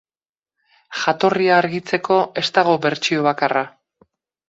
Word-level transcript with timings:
Jatorria 1.01 1.53
argitzeko 1.65 2.19
ez 2.43 2.47
dago 2.59 2.77
bertsio 2.89 3.31
bakarra. 3.33 3.67